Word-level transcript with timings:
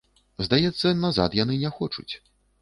Здаецца, 0.45 0.93
назад 1.03 1.37
яны 1.43 1.59
не 1.65 1.73
хочуць. 1.77 2.09